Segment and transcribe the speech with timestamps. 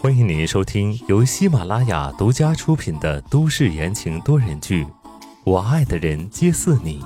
[0.00, 4.84] 欢迎您收听由喜马拉雅独家出品的都市言情多人剧
[5.44, 7.00] 《我爱的人皆似你》，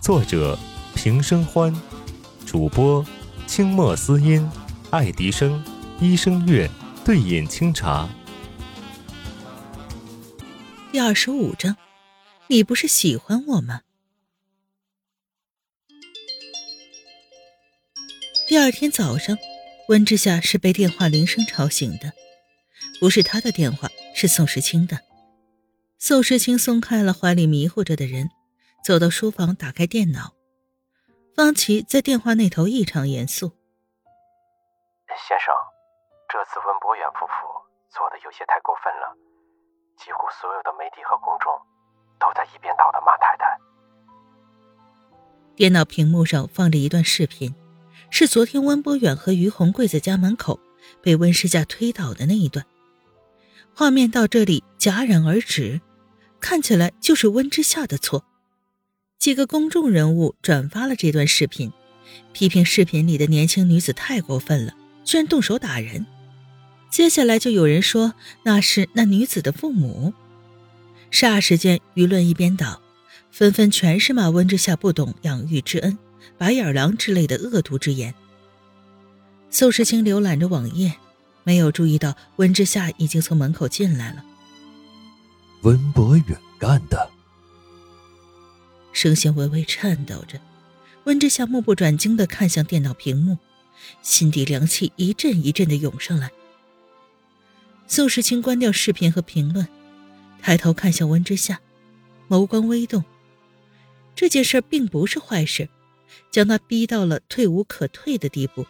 [0.00, 0.56] 作者
[0.94, 1.74] 平生欢，
[2.46, 3.04] 主播
[3.48, 4.48] 清墨思音、
[4.90, 5.64] 爱迪生、
[6.00, 6.70] 医生月、
[7.04, 8.08] 对饮清茶。
[10.92, 11.76] 第二十五章，
[12.46, 13.80] 你不是喜欢我吗？
[18.46, 19.36] 第二天早上，
[19.88, 22.12] 温之夏是被电话铃声吵醒的，
[23.00, 24.98] 不是他的电话，是宋时清的。
[25.98, 28.28] 宋时清松开了怀里迷糊着的人，
[28.84, 30.34] 走到书房，打开电脑。
[31.34, 33.48] 方琦在电话那头异常严肃
[35.08, 35.54] ：“先生，
[36.28, 37.32] 这次温博远夫妇
[37.88, 39.16] 做的有些太过分了，
[39.96, 41.50] 几乎所有的媒体和公众
[42.20, 43.56] 都在一边倒的骂太太。”
[45.56, 47.54] 电脑屏幕上放着一段视频。
[48.10, 50.58] 是昨天温博远和于红跪在家门口，
[51.02, 52.64] 被温世家推倒的那一段。
[53.74, 55.80] 画面到这里戛然而止，
[56.40, 58.24] 看起来就是温之夏的错。
[59.18, 61.72] 几个公众人物转发了这段视频，
[62.32, 66.06] 批评视频里的年轻女子太过分了，居然动手打人。
[66.90, 70.14] 接下来就有人说那是那女子的父母。
[71.10, 72.80] 霎时间舆论一边倒，
[73.30, 75.98] 纷纷全是骂温之夏不懂养育之恩。
[76.36, 78.14] 白眼狼之类的恶毒之言。
[79.50, 80.94] 宋时清浏览着网页，
[81.44, 84.24] 没有注意到温之夏已经从门口进来了。
[85.62, 87.10] 温博远干的，
[88.92, 90.38] 声线微微颤抖着。
[91.04, 93.38] 温之夏目不转睛地看向电脑屏幕，
[94.02, 96.30] 心底凉气一阵一阵地涌上来。
[97.86, 99.66] 宋时清关掉视频和评论，
[100.42, 101.58] 抬头看向温之夏，
[102.28, 103.02] 眸光微动。
[104.14, 105.70] 这件事并不是坏事。
[106.30, 108.66] 将他逼到了退无可退的地步，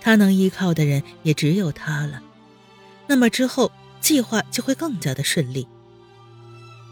[0.00, 2.22] 他能依靠的人也只有他了。
[3.06, 5.66] 那么之后计划就会更加的顺利。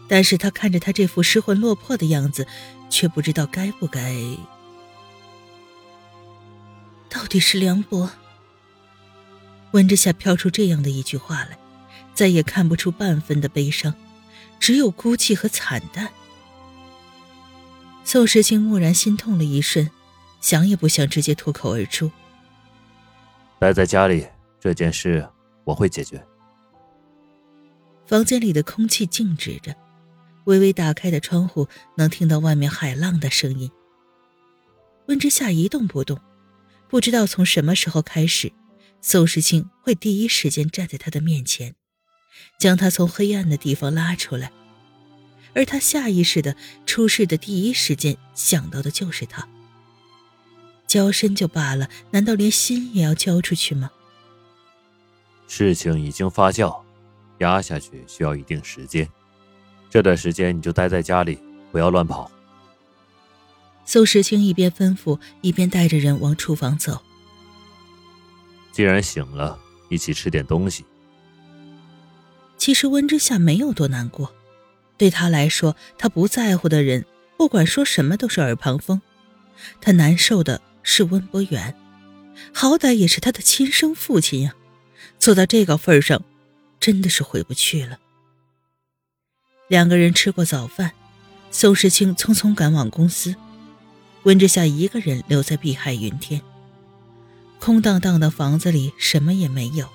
[0.09, 2.45] 但是他看着他这副失魂落魄的样子，
[2.89, 4.13] 却不知道该不该。
[7.09, 8.11] 到底是梁博。
[9.71, 11.57] 温之夏飘出这样的一句话来，
[12.13, 13.95] 再也看不出半分的悲伤，
[14.59, 16.11] 只有哭泣和惨淡。
[18.05, 19.89] 宋时清蓦然心痛了一瞬，
[20.41, 22.11] 想也不想，直接脱口而出
[23.59, 24.27] ：“待在家里，
[24.59, 25.27] 这件事
[25.63, 26.23] 我会解决。”
[28.05, 29.73] 房间里的空气静止着，
[30.43, 33.71] 微微打开的窗户能听到外面海浪的声音。
[35.07, 36.19] 温之夏一动不动，
[36.89, 38.51] 不知道从什么时候开始，
[39.01, 41.75] 宋时清会第一时间站在他的面前，
[42.59, 44.51] 将他从黑暗的地方拉出来。
[45.55, 46.55] 而他下意识的
[46.85, 49.47] 出事的第一时间想到的就是他。
[50.87, 53.89] 交身就罢了，难道连心也要交出去吗？
[55.47, 56.81] 事情已经发酵，
[57.39, 59.07] 压下去需要一定时间。
[59.89, 61.39] 这段时间你就待在家里，
[61.71, 62.31] 不要乱跑。
[63.85, 67.01] 宋时清一边吩咐，一边带着人往厨房走。
[68.71, 69.59] 既然醒了，
[69.89, 70.85] 一起吃点东西。
[72.57, 74.33] 其实温之夏没有多难过。
[75.03, 77.05] 对他来说，他不在乎的人，
[77.35, 79.01] 不管说什么都是耳旁风。
[79.81, 81.75] 他难受的是温博远，
[82.53, 84.55] 好歹也是他的亲生父亲呀。
[85.19, 86.23] 做到这个份上，
[86.79, 87.99] 真的是回不去了。
[89.67, 90.93] 两个人吃过早饭，
[91.51, 93.35] 宋时清匆匆赶往公司，
[94.23, 96.41] 温之夏一个人留在碧海云天。
[97.59, 99.89] 空荡荡的房子里什么也没有，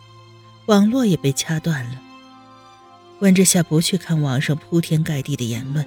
[0.66, 2.02] 网络也被掐断了。
[3.20, 5.84] 温之夏不去看网上铺天盖地的言论，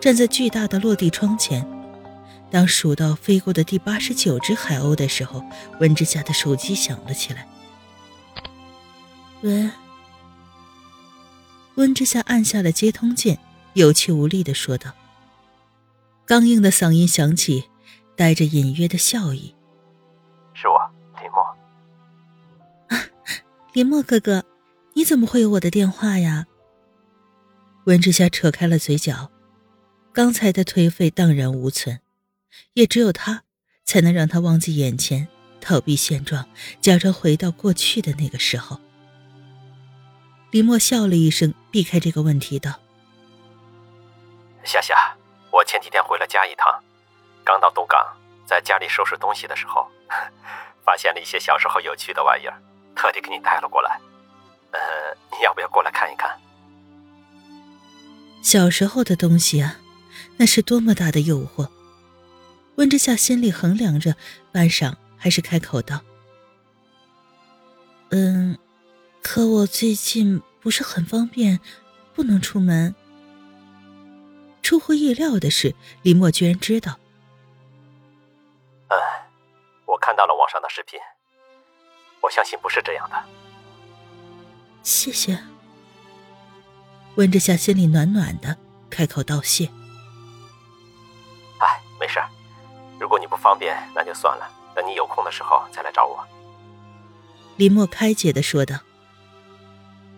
[0.00, 1.66] 站在巨大的落地窗前。
[2.50, 5.44] 当数到飞过的第八十九只海鸥的时候，
[5.80, 7.46] 温之夏的手机响了起来。
[9.42, 9.70] 喂。
[11.76, 13.38] 温之夏按下了接通键，
[13.74, 14.92] 有气无力的说道。
[16.26, 17.64] 刚硬的嗓音响起，
[18.16, 19.54] 带着隐约的笑意
[20.54, 21.40] ：“是我，林墨。”
[22.88, 23.04] 啊，
[23.74, 24.44] 林墨哥哥。
[25.08, 26.44] 怎么会有我的电话呀？
[27.86, 29.30] 温之夏扯开了嘴角，
[30.12, 32.02] 刚才的颓废荡然无存，
[32.74, 33.44] 也只有他
[33.86, 35.26] 才能让他忘记眼前，
[35.62, 36.46] 逃避现状，
[36.82, 38.78] 假装回到过去的那个时候。
[40.50, 42.78] 李默笑了一声，避开这个问题道
[44.62, 45.16] ：“夏夏，
[45.50, 46.84] 我前几天回了家一趟，
[47.46, 48.14] 刚到东港，
[48.44, 49.88] 在家里收拾东西的时候，
[50.84, 52.60] 发现了一些小时候有趣的玩意儿，
[52.94, 53.98] 特地给你带了过来。”
[54.72, 54.78] 呃，
[55.32, 56.38] 你要不要过来看一看？
[58.42, 59.78] 小时候的东西啊，
[60.36, 61.68] 那是多么大的诱惑！
[62.76, 64.14] 温之夏心里衡量着，
[64.52, 66.00] 半晌还是开口道
[68.10, 68.56] ：“嗯，
[69.22, 71.60] 可我最近不是很方便，
[72.14, 72.94] 不能出门。
[74.62, 76.98] 出乎意料的是，李默居然知道。
[78.88, 78.96] 嗯，
[79.86, 81.00] 我看到了网上的视频，
[82.20, 83.16] 我相信不是这样的。
[84.82, 85.38] 谢谢。
[87.16, 88.56] 温之夏心里暖暖的，
[88.88, 89.66] 开口道谢。
[91.58, 92.20] 哎，没事
[92.98, 94.48] 如果你不方便，那就算了。
[94.74, 96.24] 等你有空的时候再来找我。
[97.56, 98.76] 林墨开解的说道。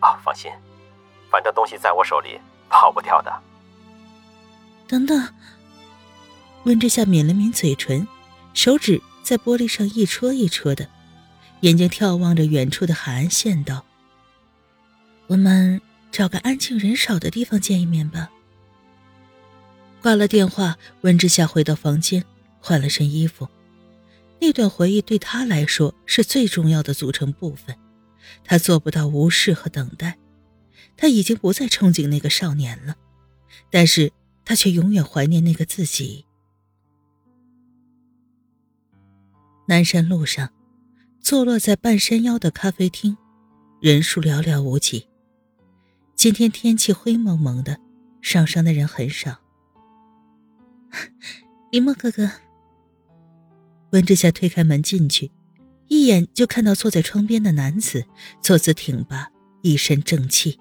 [0.03, 0.51] 哦，放心，
[1.31, 3.33] 反正东西在我手里，跑不掉的。
[4.87, 5.35] 等等。
[6.65, 8.07] 温之夏抿了抿嘴唇，
[8.53, 10.87] 手指在玻璃上一戳一戳的，
[11.61, 13.87] 眼睛眺望着远处的海岸线，道
[15.31, 15.81] ：“我们。”
[16.13, 18.29] 找个安静人少的地方见一面吧。
[20.03, 22.25] 挂了电话，温之夏回到房间，
[22.61, 23.49] 换了身衣服。
[24.41, 27.77] 那段回忆对他来说是最重要的组成部分。
[28.43, 30.19] 他做不到无视和等待，
[30.97, 32.97] 他已经不再憧憬那个少年了，
[33.71, 34.13] 但是
[34.45, 36.27] 他却永远怀念那个自己。
[39.69, 40.51] 南山路上，
[41.21, 43.17] 坐落在半山腰的咖啡厅，
[43.81, 45.07] 人数寥寥无几。
[46.21, 47.81] 今天天气灰蒙蒙的，
[48.21, 49.39] 上山的人很少。
[51.73, 52.31] 林墨哥哥，
[53.93, 55.33] 温之夏推开门进去，
[55.89, 58.05] 一眼就看到坐在窗边的男子，
[58.43, 59.31] 坐姿挺拔，
[59.63, 60.61] 一身正气。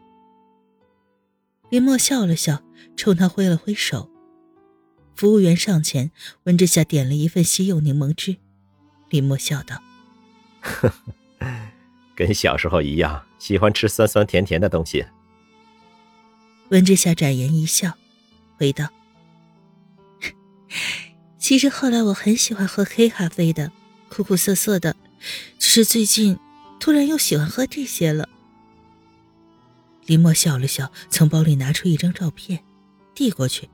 [1.69, 2.63] 林墨笑了笑，
[2.95, 4.09] 冲他挥了挥手。
[5.13, 6.11] 服务员上前，
[6.43, 8.37] 温之夏点了一份西柚柠檬汁。
[9.09, 9.83] 林墨笑道
[10.63, 10.87] ：“呵
[11.39, 11.71] 呵，
[12.15, 15.05] 跟小时候一样，喜欢吃酸酸甜甜的东西。”
[16.69, 17.97] 温之夏展颜一笑，
[18.57, 18.89] 回道
[21.39, 23.71] ：“其实后来我很喜欢喝黑咖啡的，
[24.07, 24.95] 苦苦涩涩的，
[25.57, 26.37] 只是最近
[26.79, 28.29] 突然又喜欢喝这些了。”
[30.05, 32.63] 林墨笑了笑，从包里拿出一张照片，
[33.15, 33.67] 递过去。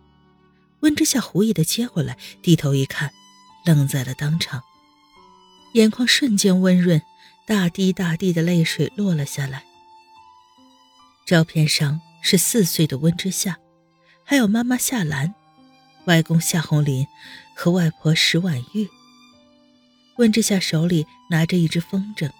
[0.79, 3.11] 温之夏狐疑的接过来，低头一看，
[3.65, 4.63] 愣在了当场，
[5.73, 7.01] 眼眶瞬间温润，
[7.45, 9.65] 大滴大滴的泪水落了下来。
[11.25, 11.99] 照片上。
[12.27, 13.59] 是四岁的温之夏，
[14.23, 15.35] 还有妈妈夏兰、
[16.05, 17.05] 外公夏红林
[17.55, 18.89] 和外婆石婉玉。
[20.15, 22.31] 温之夏手里拿着一只风筝，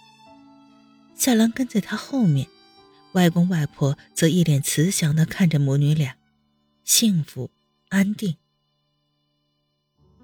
[1.16, 2.48] 夏兰跟在他后面，
[3.12, 6.18] 外公外婆则一脸慈祥的看着母女俩，
[6.84, 7.52] 幸福
[7.90, 8.38] 安定。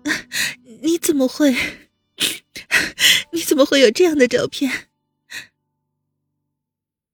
[0.81, 1.55] 你怎么会？
[3.31, 4.87] 你怎么会有这样的照片？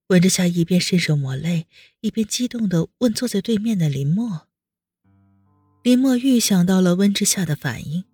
[0.07, 1.67] 温之夏一边伸手抹泪，
[2.07, 4.47] 一边激动的问坐在对面的林墨。
[5.83, 8.05] 林墨预想到了温之夏的反应，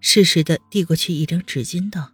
[0.00, 2.12] 适时的递过去一张纸巾，道：“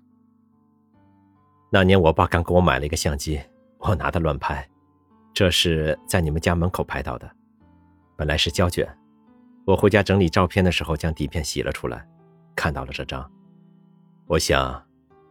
[1.70, 3.40] 那年我爸刚给我买了一个相机，
[3.78, 4.68] 我拿它乱拍，
[5.32, 7.30] 这是在你们家门口拍到的，
[8.16, 8.88] 本来是胶卷，
[9.64, 12.04] 我回家整理照片的时候将底片洗了出来，
[12.56, 13.30] 看到了这张，
[14.26, 14.84] 我想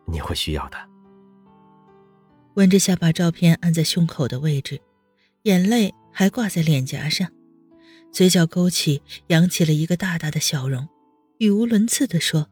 [0.06, 0.78] 你会需要的。”
[2.56, 4.82] 温之夏把照片按在胸口的位置，
[5.44, 7.32] 眼泪还挂在脸颊上，
[8.12, 10.88] 嘴角勾起，扬起了一个大大的笑容，
[11.38, 12.50] 语无伦次地说：“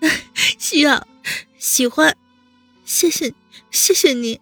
[0.58, 1.06] 需要，
[1.58, 2.16] 喜欢，
[2.84, 3.34] 谢谢，
[3.70, 4.40] 谢谢你。”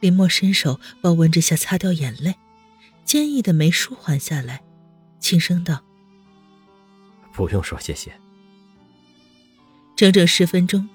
[0.00, 2.36] 林墨伸手帮温之夏擦掉眼泪，
[3.04, 4.62] 坚毅的眉舒缓下来，
[5.18, 5.82] 轻声道
[7.34, 8.12] ：“不用说谢谢。”
[9.96, 10.88] 整整十分钟。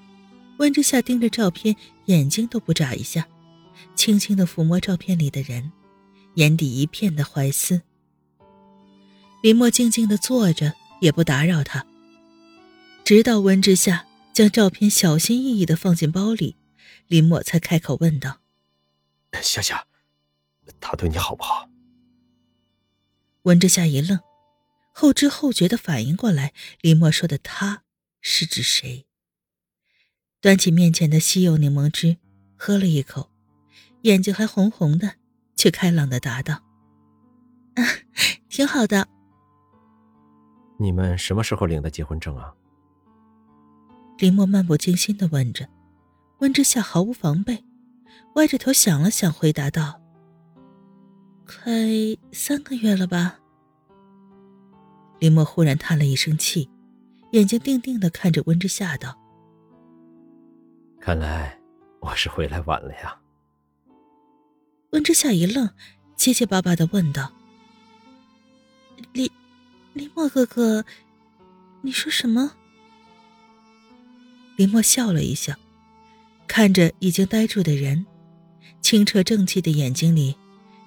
[0.58, 3.26] 温之夏盯着照片，眼睛都不眨一下，
[3.94, 5.72] 轻轻的抚摸照片里的人，
[6.34, 7.82] 眼底一片的怀思。
[9.42, 11.86] 林墨静静的坐着，也不打扰他。
[13.04, 16.56] 直到温之夏将照片小心翼翼的放进包里，
[17.06, 18.40] 林墨才开口问道
[19.42, 19.86] ：“夏夏，
[20.80, 21.68] 他对你好不好？”
[23.42, 24.18] 温之夏一愣，
[24.92, 27.82] 后知后觉的反应过来，林墨说的“他”
[28.22, 29.04] 是指谁。
[30.40, 32.16] 端起面前的西柚柠檬汁，
[32.56, 33.30] 喝了一口，
[34.04, 35.14] 眼睛还红红的，
[35.56, 36.62] 却开朗的答道
[37.76, 37.82] ：“啊，
[38.50, 39.08] 挺好的。”
[40.78, 42.52] 你们什么时候领的结婚证啊？
[44.18, 45.66] 林墨漫不经心的问着，
[46.40, 47.64] 温之夏毫无防备，
[48.34, 49.98] 歪着头想了想，回答道
[51.48, 51.72] ：“快
[52.30, 53.38] 三个月了吧。”
[55.18, 56.68] 林墨忽然叹了一声气，
[57.32, 59.18] 眼睛定定的看着温之夏道。
[61.00, 61.58] 看来
[62.00, 63.18] 我是回来晚了呀。
[64.94, 65.68] 温之夏一愣，
[66.14, 67.32] 结结巴巴的问道
[69.12, 69.28] ：“林，
[69.92, 70.84] 林墨哥哥，
[71.82, 72.52] 你说什么？”
[74.54, 75.52] 林墨笑了一笑，
[76.46, 78.06] 看着已经呆住的人，
[78.80, 80.36] 清澈正气的眼睛里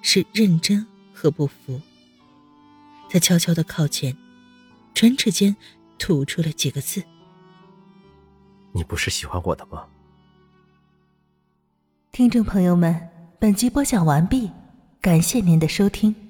[0.00, 1.78] 是认真和不服。
[3.10, 4.16] 他悄悄的靠前，
[4.94, 5.54] 唇齿间
[5.98, 7.04] 吐出了几个字
[8.72, 9.86] ：“你不是喜欢我的吗？”
[12.10, 13.06] 听众朋友们，
[13.40, 14.50] 本集播讲完毕，
[15.00, 16.27] 感谢您的收听。